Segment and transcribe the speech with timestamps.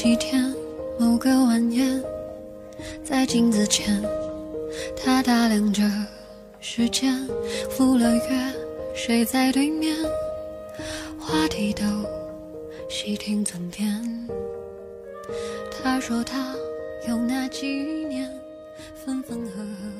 [0.00, 0.54] 星期天
[0.96, 2.00] 某个晚宴，
[3.02, 4.00] 在镜子前，
[4.96, 5.82] 他打量着
[6.60, 7.12] 时间，
[7.68, 8.54] 赴了约，
[8.94, 9.96] 谁在对面？
[11.18, 11.82] 话题都
[12.88, 14.00] 细听尊便。
[15.68, 16.54] 他说他
[17.08, 18.30] 有那几年，
[18.94, 19.90] 分分合合，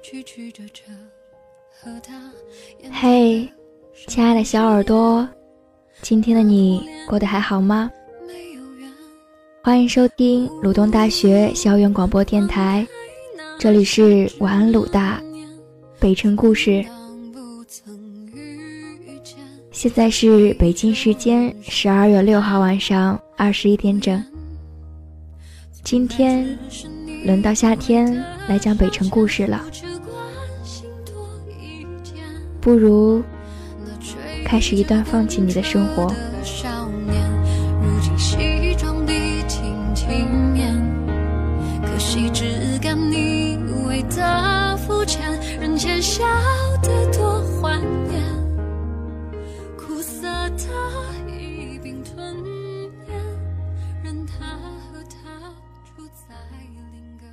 [0.00, 0.84] 曲曲折折，
[1.72, 2.30] 和他。
[2.92, 3.50] 嘿，
[4.06, 5.28] 亲爱的小耳朵，
[6.02, 7.90] 今天的你过得还好吗？
[9.64, 12.84] 欢迎收听鲁东大学校园广播电台，
[13.60, 15.22] 这里是晚安鲁大
[16.00, 16.84] 北城故事。
[19.70, 24.20] 现在是北京时间十二月六号晚上二十一点整。
[25.84, 26.58] 今天
[27.24, 29.64] 轮到夏天来讲北城故事了，
[32.60, 33.22] 不如
[34.44, 36.12] 开始一段放弃你的生活。
[45.82, 46.22] 前笑
[46.80, 48.22] 得多欢颜，
[49.76, 52.36] 苦涩的一并吞
[53.08, 53.12] 咽，
[54.00, 55.28] 任他和他
[55.96, 57.24] 住在另个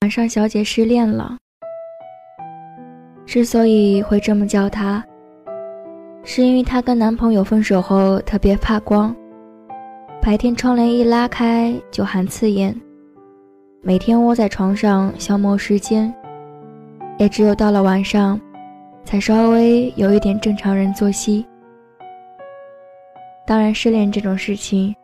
[0.00, 1.36] 晚上，小姐失恋了。
[3.24, 5.04] 之所以会这么叫她，
[6.24, 9.14] 是因为她跟男朋友分手后特别怕光，
[10.20, 12.74] 白天窗帘一拉开就很刺眼，
[13.80, 16.12] 每天窝在床上消磨时间，
[17.18, 18.40] 也只有到了晚上，
[19.04, 21.44] 才稍微有一点正常人作息。
[23.44, 24.94] 当然，失恋这种事情，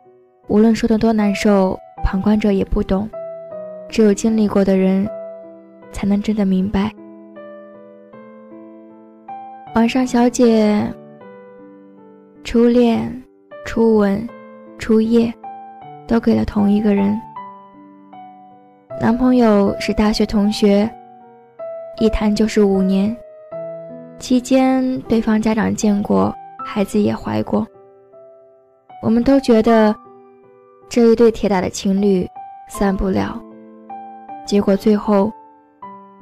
[0.47, 3.09] 无论说的多难受，旁观者也不懂。
[3.89, 5.05] 只有经历过的人，
[5.91, 6.89] 才能真的明白。
[9.73, 10.89] 晚上，小姐
[12.45, 13.21] 初恋、
[13.65, 14.25] 初吻、
[14.77, 15.33] 初夜，
[16.07, 17.19] 都给了同一个人。
[19.01, 20.89] 男朋友是大学同学，
[21.97, 23.15] 一谈就是五年，
[24.19, 26.35] 期间对方家长见过，
[26.65, 27.65] 孩子也怀过。
[29.01, 29.95] 我们都觉得
[30.89, 32.27] 这一对铁打的情侣
[32.67, 33.41] 散不了。
[34.45, 35.31] 结果最后，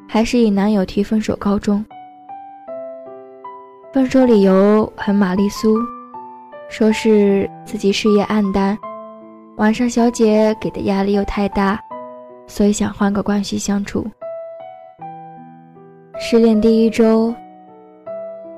[0.07, 1.83] 还是以男友提分手告终。
[3.91, 5.79] 分手理由很玛丽苏，
[6.69, 8.78] 说是自己事业黯淡，
[9.57, 11.79] 晚上小姐给的压力又太大，
[12.45, 14.06] 所以想换个关系相处。
[16.25, 17.35] 失恋第一周，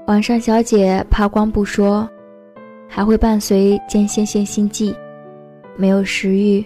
[0.05, 2.07] 晚上小姐怕光不说，
[2.87, 4.95] 还会伴随间歇性心悸，
[5.75, 6.63] 没有食欲。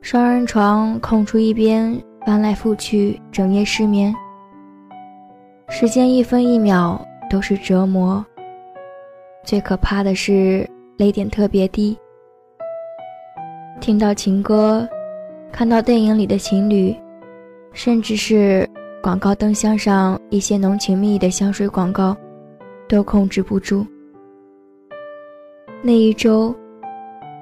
[0.00, 1.94] 双人床空出一边，
[2.24, 4.12] 翻来覆去，整夜失眠。
[5.68, 8.24] 时间一分一秒都是折磨。
[9.44, 10.66] 最可怕的是
[10.96, 11.94] 泪点特别低。
[13.82, 14.88] 听到情歌，
[15.52, 16.96] 看到电影里的情侣，
[17.74, 18.66] 甚至是
[19.02, 22.16] 广告灯箱上一些浓情蜜意的香水广告，
[22.88, 23.86] 都控制不住。
[25.82, 26.54] 那一周，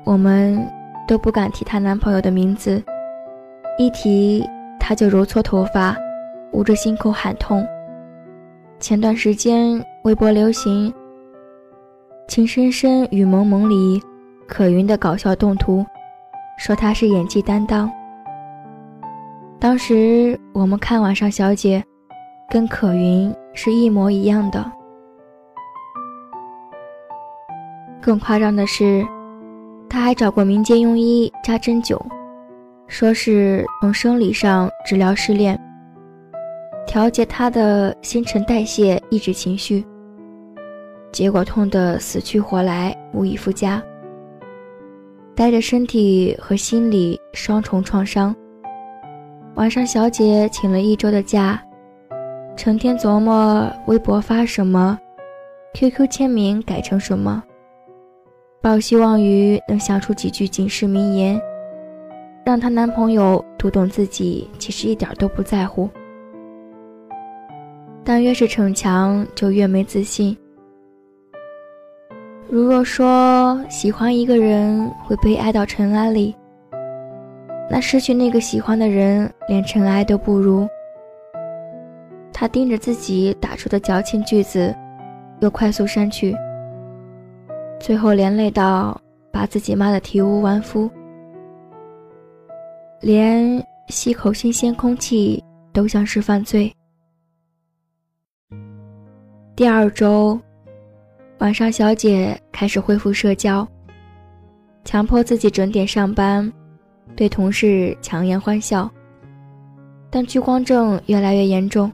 [0.04, 0.58] 我们。
[1.08, 2.82] 都不敢提她男朋友的名字，
[3.78, 4.46] 一提
[4.78, 5.96] 她就揉搓头发，
[6.52, 7.66] 捂着心口喊痛。
[8.78, 10.92] 前段时间微博流行
[12.28, 13.98] 《情深深雨蒙蒙》里
[14.46, 15.82] 可云的搞笑动图，
[16.58, 17.90] 说她是演技担当。
[19.60, 21.84] 当时我们看晚上小姐，
[22.50, 24.72] 跟可云是一模一样的。
[28.00, 29.06] 更夸张的是。
[29.90, 31.98] 他还找过民间庸医扎针灸，
[32.88, 35.58] 说是从生理上治疗失恋，
[36.86, 39.82] 调节他的新陈代谢，抑制情绪。
[41.10, 43.82] 结果痛得死去活来，无以复加，
[45.34, 48.36] 带着身体和心理双重创伤。
[49.58, 51.60] 晚上，小姐请了一周的假，
[52.56, 54.96] 成天琢磨微博发什么
[55.74, 57.42] ，QQ 签名改成什么。
[58.62, 61.42] 抱希望于能想出几句警示名言，
[62.46, 65.90] 让她男朋友读懂自己其实一点都不在乎。
[68.04, 70.38] 但越是逞强，就越没自信。
[72.48, 76.32] 如若说喜欢一个人会被爱到尘埃里，
[77.70, 80.66] 那失去那个喜欢的人连尘埃都不如。
[82.32, 84.74] 他盯着自己打出的矫情句子，
[85.40, 86.34] 又快速删去。
[87.80, 89.00] 最后连累到
[89.32, 90.90] 把自己骂得体无完肤，
[93.00, 95.42] 连吸口新鲜空气
[95.72, 96.72] 都像是犯罪。
[99.54, 100.40] 第二周
[101.38, 103.66] 晚上，小姐开始恢复社交，
[104.84, 106.52] 强迫自己准点上班，
[107.18, 108.88] 对同事强颜欢笑。
[110.08, 111.90] 但聚光症越来越严重，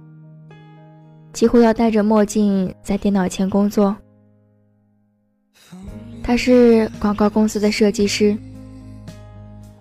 [1.33, 3.97] 几乎要戴着墨镜在电脑前工作。
[6.23, 8.37] 他是广告公司的设计师，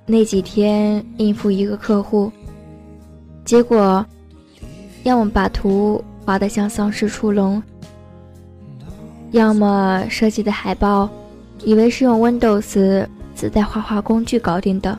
[0.05, 2.31] 那几天应付一个客户，
[3.43, 4.05] 结果
[5.03, 7.61] 要么把图画得像丧尸出笼，
[9.31, 11.09] 要么设计的海报
[11.65, 13.05] 以为是用 Windows
[13.35, 14.97] 自带画画工具搞定的。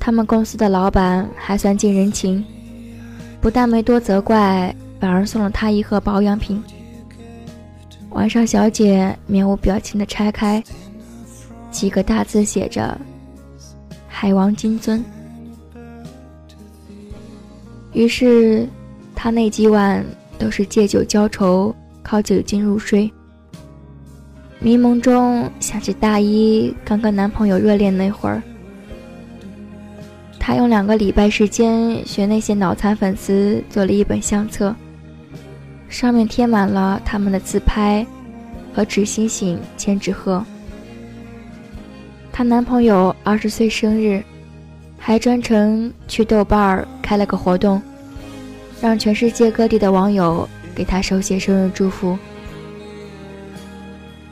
[0.00, 2.42] 他们公司的老板还算近人情，
[3.38, 6.60] 不但没多责怪，反而送了他一盒保养品。
[8.08, 10.60] 晚上，小姐面无表情地拆开，
[11.70, 12.98] 几个大字写着
[14.08, 15.04] “海王金尊”。
[17.92, 18.66] 于是，
[19.14, 20.04] 她那几晚
[20.38, 23.12] 都是借酒浇愁，靠酒精入睡。
[24.58, 28.42] 迷蒙中想起大一刚跟男朋友热恋那会儿。
[30.50, 34.74] 他用两个礼拜时间学那些脑残粉丝做了一本相册，
[35.88, 38.04] 上面贴满了他们的自拍
[38.74, 40.44] 和纸星星、千纸鹤。
[42.32, 44.20] 她男朋友二十岁生日，
[44.98, 47.80] 还专程去豆瓣儿开了个活动，
[48.80, 52.18] 让全世界各地的网友给她手写生日祝福。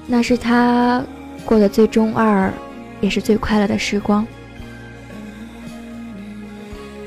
[0.05, 1.01] 那是她
[1.45, 2.53] 过得最中二，
[3.01, 4.27] 也是最快乐的时光。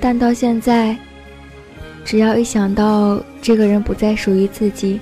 [0.01, 0.97] 但到现在，
[2.03, 4.99] 只要一想到这个人不再属于自己，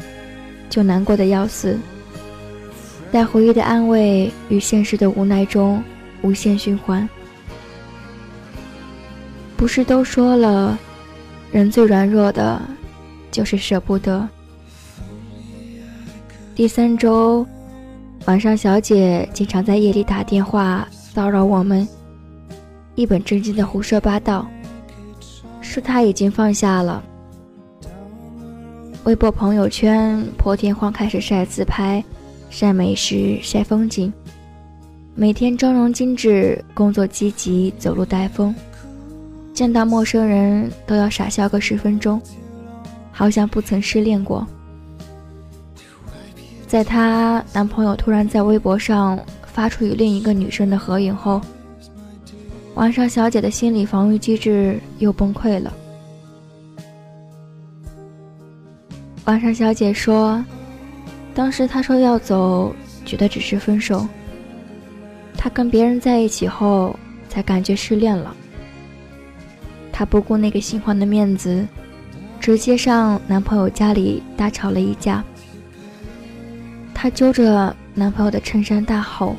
[0.69, 1.80] 就难过的要死。
[3.10, 5.81] 在回忆的安慰与现实的无奈中
[6.22, 7.07] 无限循环。
[9.56, 10.78] 不是都说了，
[11.51, 12.62] 人最软弱的，
[13.31, 14.28] 就是舍不得。
[16.54, 17.48] 第三周
[18.25, 21.88] 晚上，小姐经常在夜里打电话骚扰我们，
[22.96, 24.46] 一本正经的胡说八道。
[25.69, 27.04] 说他已经放下了。
[29.04, 32.04] 微博朋友圈破天荒开始晒自拍、
[32.50, 34.12] 晒美食、晒风景，
[35.13, 38.54] 每天妆容精致，工作积极，走路带风，
[39.54, 42.19] 见到陌生人都要傻笑个十分钟，
[43.12, 44.45] 好像不曾失恋过。
[46.65, 51.39] 在她男朋友突然在微博上发出与另一个女生的合影后。
[52.79, 55.73] 晚上，小姐的心理防御机制又崩溃了。
[59.25, 60.41] 晚上，小姐说，
[61.35, 62.73] 当时她说要走，
[63.03, 64.07] 觉得只是分手。
[65.35, 66.97] 她跟别人在一起后，
[67.27, 68.33] 才感觉失恋了。
[69.91, 71.67] 她不顾那个新欢的面子，
[72.39, 75.21] 直接上男朋友家里大吵了一架。
[76.93, 79.35] 她揪着男朋友的衬衫大吼：“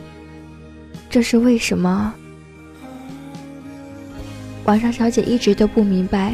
[1.08, 2.12] 这是为什么？”
[4.70, 6.32] 晚上，小姐一直都不明白，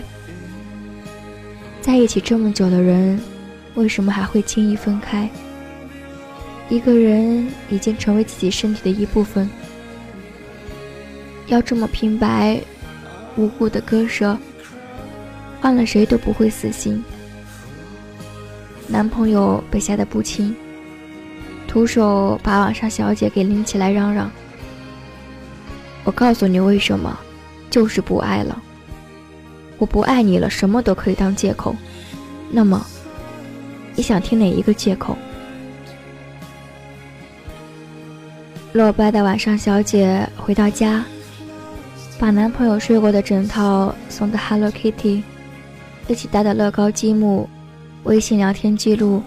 [1.80, 3.18] 在一起这么久的人，
[3.76, 5.26] 为什么还会轻易分开？
[6.68, 9.49] 一个人已经成为自己身体的一部分，
[11.46, 12.61] 要这么平白
[13.37, 14.37] 无故的割舍，
[15.58, 17.02] 换了谁都不会死心。
[18.87, 20.54] 男朋友被吓得不轻，
[21.66, 24.30] 徒手把晚上小姐给拎起来，嚷嚷
[26.04, 27.18] ：“我告诉你为什么。”
[27.76, 28.59] 就是不爱了，
[29.76, 31.76] 我不爱你了，什么都可以当借口。
[32.50, 32.83] 那么，
[33.95, 35.14] 你想听哪一个借口？
[38.73, 41.04] 落败的晚上，小姐回到家，
[42.18, 45.23] 把男朋友睡过的枕套、送的 Hello Kitty、
[46.09, 47.47] 一起搭的乐高积木、
[48.04, 49.23] 微信聊天记录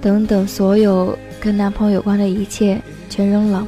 [0.00, 2.80] 等等所有跟男朋友有关的一切
[3.10, 3.66] 全扔了，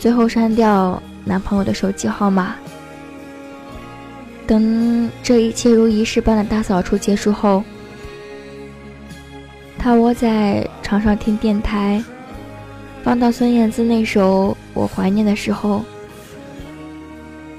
[0.00, 1.00] 最后删掉。
[1.28, 2.56] 男朋友的手机号码。
[4.46, 7.62] 等这一切如仪式般的大扫除结束后，
[9.78, 12.02] 他窝在床上听电台，
[13.02, 15.84] 放到孙燕姿那首《我怀念》的时候，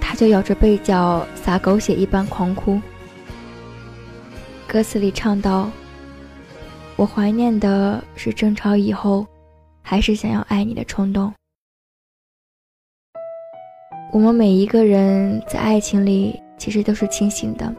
[0.01, 2.81] 他就咬着被角撒狗血一般狂哭。
[4.67, 5.69] 歌词里唱道
[6.97, 9.25] ：“我怀念的是争吵以后，
[9.81, 11.31] 还是想要爱你的冲动。”
[14.12, 17.72] 我们每一个人在爱情里其实都是清醒的，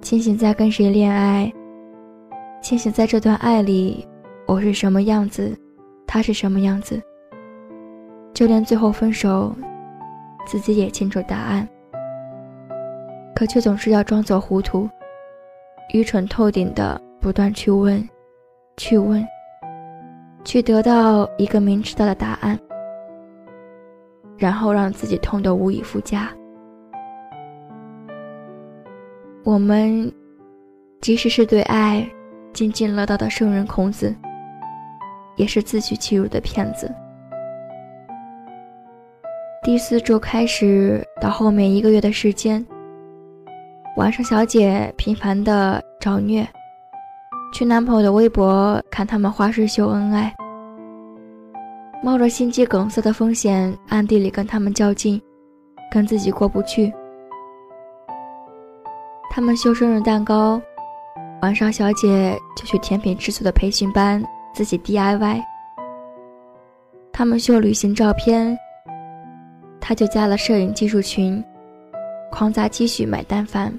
[0.00, 1.52] 清醒在跟谁恋爱，
[2.62, 4.06] 清醒在这段爱里，
[4.46, 5.58] 我是什么样子，
[6.06, 7.02] 他是什么样子，
[8.32, 9.52] 就连最后分手，
[10.46, 11.68] 自己也清楚答案，
[13.34, 14.88] 可却总是要装作糊涂，
[15.92, 18.08] 愚蠢透顶的不断去问，
[18.76, 19.26] 去问，
[20.44, 22.56] 去得到一个明知道的答案。
[24.38, 26.30] 然后让自己痛得无以复加。
[29.44, 30.10] 我们，
[31.00, 32.08] 即使是对爱
[32.52, 34.14] 津津乐道的圣人孔子，
[35.36, 36.90] 也是自取其辱的骗子。
[39.62, 42.64] 第四周开始到后面一个月的时间，
[43.96, 46.46] 晚上小姐频繁的找虐，
[47.52, 50.34] 去男朋友的微博看他们花式秀恩爱，
[52.00, 55.20] 冒着心肌梗塞的风险，暗地里跟他们较劲，
[55.90, 56.92] 跟自己过不去。
[59.30, 60.60] 他们秀生日蛋糕，
[61.42, 64.24] 晚上小姐就去甜品吃醋的培训班
[64.54, 65.42] 自己 DIY。
[67.12, 68.56] 他们秀旅行照片，
[69.80, 71.42] 他就加了摄影技术群，
[72.30, 73.76] 狂砸积蓄买单反。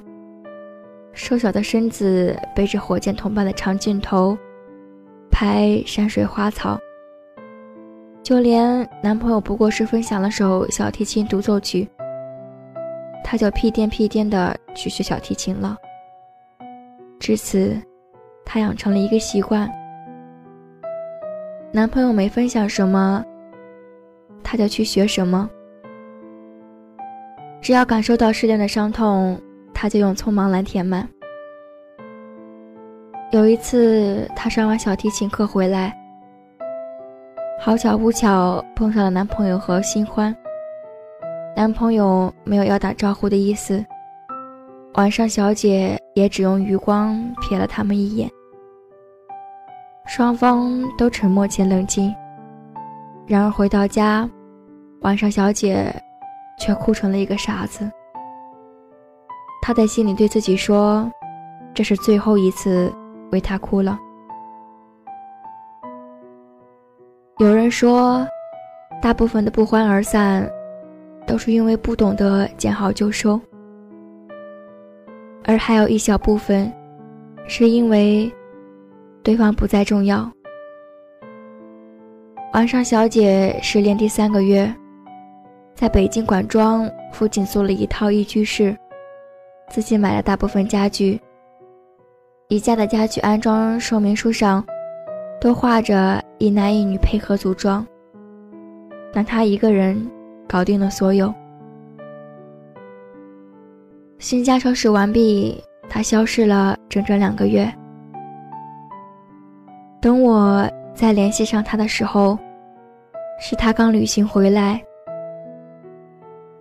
[1.14, 4.38] 瘦小的身子背着火箭筒般的长镜头，
[5.32, 6.78] 拍山水花草。
[8.30, 11.90] 就连男朋友不过是分享了首小提琴独奏曲。
[13.24, 15.76] 他就屁颠屁颠的去学小提琴了。
[17.20, 17.76] 至此，
[18.46, 19.68] 他养成了一个习惯：
[21.72, 23.26] 男朋友没分享什么，
[24.44, 25.50] 他就去学什么。
[27.60, 29.42] 只要感受到失恋的伤痛，
[29.74, 31.10] 他就用匆忙来填满。
[33.32, 35.99] 有一次，他上完小提琴课回来，
[37.62, 40.34] 好巧不巧碰上了男朋友和新欢。
[41.58, 43.86] 男朋友没有要打招呼的意思，
[44.94, 48.32] 晚上小姐也只用余光瞥了他们一眼，
[50.08, 52.16] 双方都沉默且冷静。
[53.28, 54.28] 然而回到家，
[55.02, 55.94] 晚上小姐
[56.58, 57.92] 却哭成了一个傻子。
[59.62, 61.12] 她在心里对自己说
[61.76, 62.90] ：“这是最后一次
[63.34, 64.00] 为他哭了。”
[67.40, 68.28] 有人说，
[69.02, 70.50] 大部分的不欢而散。
[71.28, 73.40] 都是因为不懂得见好就收，
[75.44, 76.74] 而还有一小部分，
[77.48, 78.32] 是因为
[79.22, 80.28] 对方不再重要。
[82.54, 84.74] 晚上小姐失恋第三个月，
[85.76, 88.76] 在北京管庄附近租了一套一居室，
[89.70, 91.22] 自己买了大部分家具。
[92.48, 94.66] 宜家的家具安装说明书上，
[95.40, 97.86] 都画着一男一女配合组装，
[99.12, 100.10] 但他一个人。
[100.52, 101.32] 搞定了所有。
[104.18, 107.72] 新家收拾完毕，他消失了整整两个月。
[110.02, 112.36] 等我再联系上他的时候，
[113.40, 114.82] 是他刚旅行回来，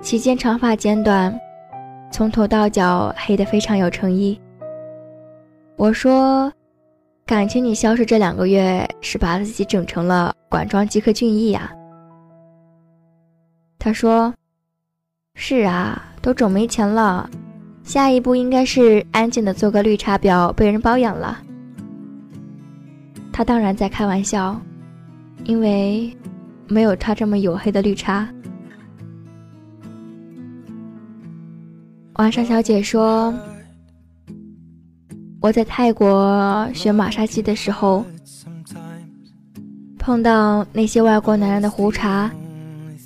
[0.03, 1.35] 期间长发剪短，
[2.13, 4.39] 从头到脚黑得非常有诚意。
[5.77, 6.53] 我说
[7.29, 11.71] ：“感情你消失这两个月，是把自己整成了管庄即刻俊逸呀？”
[13.79, 14.33] 他说
[15.37, 17.29] ：“是啊，都整没钱了，
[17.83, 21.39] 下一步应该是安静的做个绿茶婊，被人包养了。”
[23.31, 24.59] 他当然在开玩笑，
[25.45, 26.11] 因为
[26.67, 28.27] 没有他这么黝黑的绿茶。
[32.15, 33.35] 晚上，小姐说
[35.41, 38.05] ：“我在泰国学马杀鸡的时候，
[39.99, 42.31] 碰到那些外国男人的胡茬。”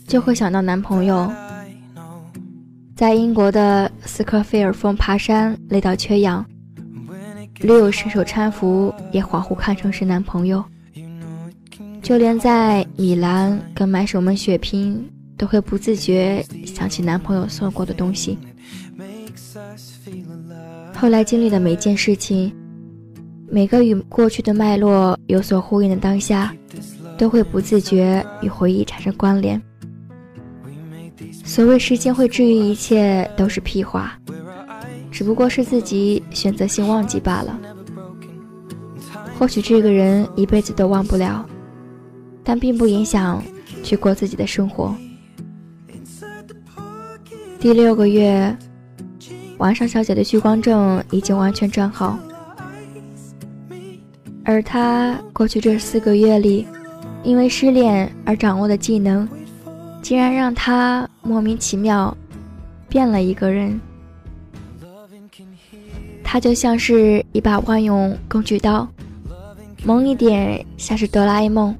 [0.04, 1.30] 就会想到男朋友，
[2.94, 6.44] 在英国的斯科菲尔峰爬山累到缺氧，
[7.60, 10.62] 屡有伸手搀扶，也恍惚看成是男朋友。
[12.02, 15.08] 就连在米兰跟买手们血拼，
[15.38, 18.36] 都会不自觉想起男朋友送过的东西。
[21.02, 22.54] 后来经历的每件事情，
[23.50, 26.54] 每个与过去的脉络有所呼应的当下，
[27.18, 29.61] 都会不自觉与回忆产生关联。
[31.44, 34.16] 所谓时间会治愈一切，都是屁话，
[35.11, 37.59] 只不过是自己选择性忘记罢了。
[39.37, 41.44] 或许这个人一辈子都忘不了，
[42.44, 43.42] 但并不影响
[43.82, 44.94] 去过自己的生活。
[47.59, 48.56] 第六个月，
[49.59, 52.18] 晚上小姐的聚光症已经完全转好，
[54.44, 56.66] 而她过去这四个月里，
[57.23, 59.28] 因为失恋而掌握的技能。
[60.02, 62.12] 竟然让她莫名其妙
[62.88, 63.80] 变了一个人。
[66.25, 68.88] 她就像是一把万用工具刀，
[69.85, 71.73] 萌一点像是哆啦 A 梦，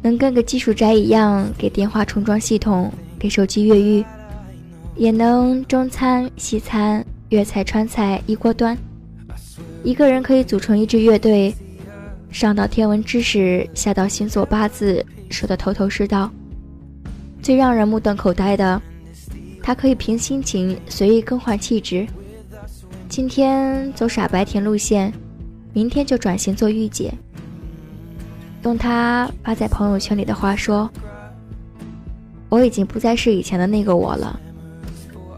[0.00, 4.02] 能跟个技术宅一样给电话重装系统，给手机越狱，
[4.98, 8.76] 也能中餐西餐粤菜川菜一锅端。
[9.84, 11.54] 一个人可以组成一支乐队，
[12.32, 16.28] 上到天文知识，下到星座八字，说的头头是道。
[17.40, 18.82] 最让人目瞪口呆的，
[19.62, 22.04] 他可以凭心情随意更换气质，
[23.08, 25.12] 今天走傻白甜路线，
[25.72, 27.14] 明天就转型做御姐。
[28.64, 30.90] 用他发在朋友圈里的话说
[32.50, 34.38] ：“我已经不再是以前的那个我了，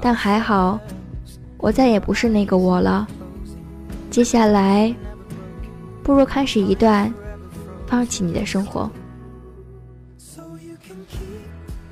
[0.00, 0.78] 但还好，
[1.59, 3.07] 我再也不是那个我了。
[4.11, 4.95] 接下来，
[6.02, 7.12] 不如开始一段
[7.87, 8.90] 放弃你的生活。”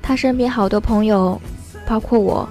[0.01, 1.39] 他身边好多朋友，
[1.85, 2.49] 包括我，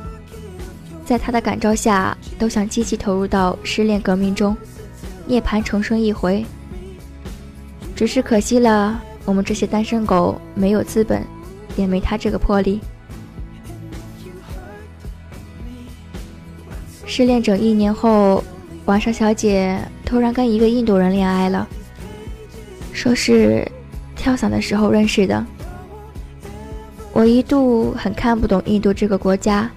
[1.05, 4.57] 在他的感召下，都想积极投入到失恋革命中，
[5.27, 6.47] 涅槃重生一回。
[7.97, 11.21] 只是可惜了，我们这些单身狗没有资本，
[11.77, 12.81] 也没他这个魄力。
[17.19, 18.45] 失恋整一年后，
[18.85, 21.67] 晚上小姐突然跟一个印度人恋爱了，
[22.93, 23.67] 说是
[24.15, 25.45] 跳伞的时候认识的。
[27.13, 29.69] 我一度很看不懂印度这个国家，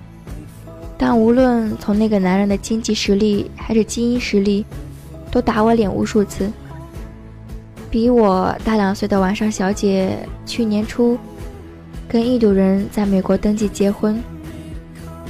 [0.99, 4.63] 但无论从那个男人的经济实力还是基因实力，
[5.31, 6.47] 都打我脸无数次。
[7.89, 11.17] 比我大两岁的晚上小姐去年初
[12.07, 14.21] 跟印度人在美国登记结婚，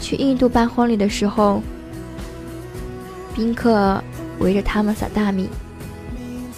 [0.02, 1.64] 去印度办婚礼的时候，
[3.42, 4.00] 宾客
[4.38, 5.50] 围着他们撒大米，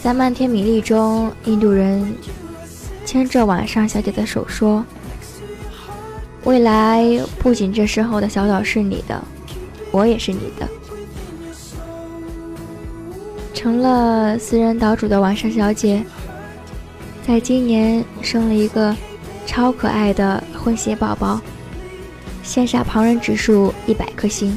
[0.02, 2.14] 在漫天米粒中，印度人
[3.06, 4.84] 牵着晚上小姐的手说。
[6.44, 7.06] 未来
[7.40, 9.24] 不仅这身后的小岛是你的，
[9.92, 10.68] 我也是你的。
[13.54, 16.04] 成了私人岛主的晚上小姐，
[17.26, 18.94] 在今年生了一个
[19.46, 21.40] 超可爱的混血宝宝，
[22.44, 24.54] 羡煞旁人指数一百颗星。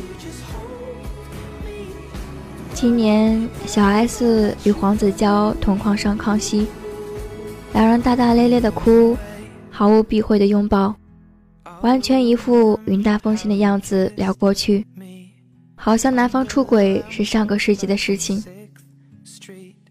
[2.76, 6.66] 今年小 S 与黄子佼同框上康熙，
[7.72, 9.16] 两人大大咧咧的哭，
[9.70, 10.94] 毫无避讳的拥抱。
[11.80, 14.86] 完全一副云淡风轻的样子聊过去，
[15.74, 18.44] 好像男方出轨是上个世纪的事情。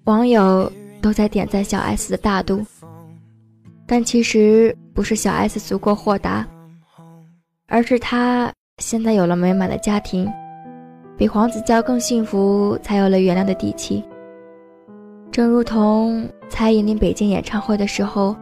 [0.03, 0.71] 网友
[1.01, 2.63] 都在点赞小 S 的大度，
[3.87, 6.47] 但其实不是小 S 足够豁达，
[7.67, 10.31] 而是她现在有了美满的家庭，
[11.17, 14.03] 比黄子佼更幸福，才有了原谅的底气。
[15.31, 18.35] 正如同蔡依林北京演唱会的时候，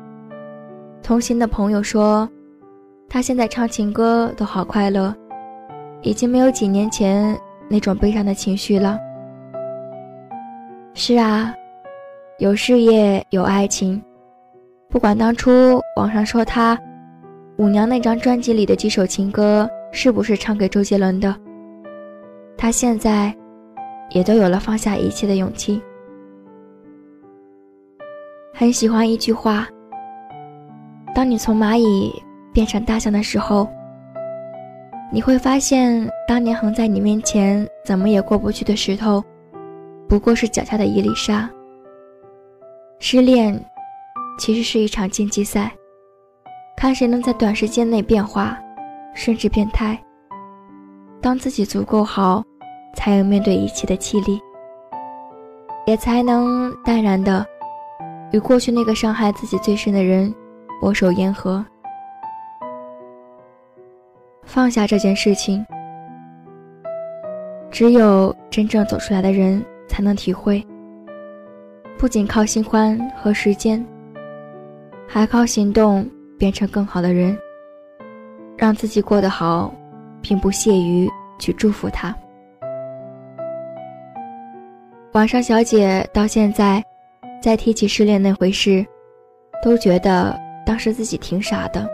[1.01, 2.29] 同行的朋友说。
[3.09, 5.13] 他现在唱情歌都好快乐，
[6.01, 7.37] 已经没有几年前
[7.69, 8.97] 那种悲伤的情绪了。
[10.95, 11.53] 是啊，
[12.39, 14.01] 有事业有爱情，
[14.89, 16.75] 不管当初网上说他
[17.57, 21.35] 舞娘那张专辑里的几首情歌是不是唱给周杰伦的，
[22.63, 23.35] 他现在
[24.11, 25.83] 也都有了放下一切的勇气。
[28.53, 29.67] 很喜欢一句话：
[31.13, 32.23] 当你从蚂蚁。
[32.53, 33.67] 变成大象的时候，
[35.11, 39.23] 你会发现，当年横在你面前怎么也过不去的石头，
[40.07, 41.49] 不过是脚下的一粒沙。
[42.99, 43.59] 失恋，
[44.37, 45.71] 其实是一场竞技赛，
[46.77, 48.55] 看谁能在短时间内变化，
[49.15, 49.99] 甚至变态。
[51.19, 52.43] 当自己足够好，
[52.93, 54.39] 才有面对一切的气力，
[55.85, 57.45] 也才能淡然的
[58.31, 60.33] 与过去那个伤害自己最深的人
[60.81, 61.63] 握手言和。
[64.43, 65.65] 放下这件事情，
[67.71, 70.65] 只有真正走出来的人才能体会。
[71.97, 73.83] 不仅靠新欢和时间，
[75.07, 77.37] 还靠行动变成更好的人，
[78.57, 79.73] 让自己过得好，
[80.21, 82.13] 并不屑于去祝福他。
[85.13, 86.83] 晚上小姐到现在，
[87.39, 88.83] 再提起失恋那回事，
[89.61, 91.87] 都觉得当时自己挺傻的。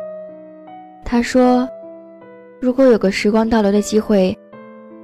[1.03, 1.67] 她说。
[2.61, 4.37] 如果有个时光倒流的机会，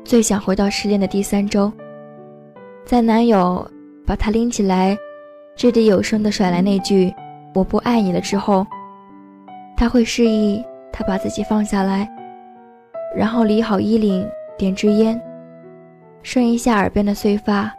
[0.04, 1.72] 最想回到失恋的第三周，
[2.84, 3.66] 在男友
[4.06, 4.98] 把她拎起来，
[5.56, 7.14] 掷地有声的甩来那句
[7.56, 8.68] “我不爱你了”之后，
[9.78, 12.10] 她会示意他把自己放下来，
[13.16, 15.18] 然后理好衣领，点支烟，
[16.24, 17.74] 顺一下耳边的碎发，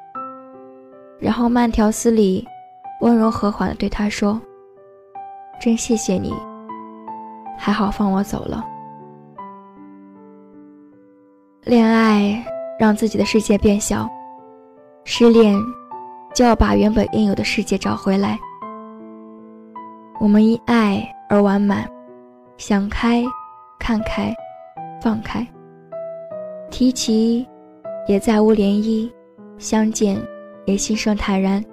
[1.18, 2.46] 然后慢条斯理、
[3.00, 4.40] 温柔和缓的对他说
[5.61, 6.33] ：“真谢谢你，
[7.59, 8.64] 还好放我走了。”
[11.64, 12.44] 恋爱
[12.79, 14.09] 让自己的世界变小，
[15.05, 15.59] 失恋
[16.35, 18.38] 就要把原本应有的世界找回来。
[20.20, 21.88] 我们因爱而完满，
[22.57, 23.24] 想开、
[23.79, 24.35] 看开、
[25.02, 25.46] 放开。
[26.70, 27.46] 提起
[28.07, 29.11] 也再无涟漪，
[29.59, 30.16] 相见
[30.66, 31.64] 也心生坦然。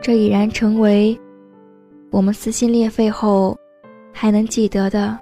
[0.00, 1.18] 这已然成为
[2.10, 3.56] 我们撕心裂肺后
[4.12, 5.16] 还能记得的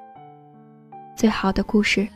[1.17, 2.07] 最好的故事。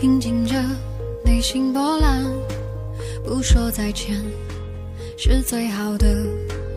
[0.00, 0.54] 平静着
[1.24, 2.24] 内心波澜，
[3.24, 4.14] 不说再见
[5.16, 6.06] 是最好的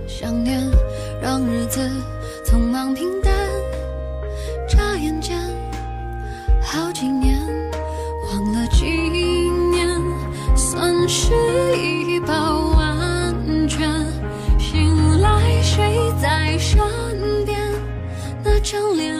[0.07, 0.59] 想念，
[1.21, 1.79] 让日子
[2.43, 3.31] 匆忙平淡，
[4.67, 5.37] 眨眼间
[6.63, 7.37] 好几年，
[8.25, 8.87] 忘了几
[9.69, 9.87] 年，
[10.55, 11.31] 算是
[11.77, 13.87] 一饱完全。
[14.57, 16.81] 醒来谁在身
[17.45, 17.59] 边？
[18.43, 19.10] 那张脸。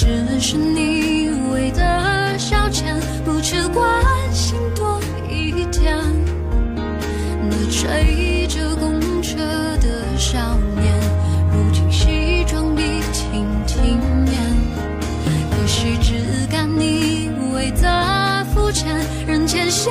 [0.00, 5.94] 只是你为的消遣，不去关心多一点。
[7.50, 9.36] 那追着公车
[9.76, 10.98] 的少年，
[11.52, 12.82] 如今西装笔
[13.12, 13.78] 挺体
[14.24, 14.32] 面。
[15.50, 18.88] 可惜只敢你为的肤浅，
[19.26, 19.90] 人前笑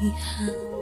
[0.00, 0.75] 遗憾。